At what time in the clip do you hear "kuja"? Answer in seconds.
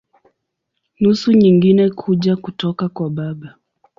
1.89-2.35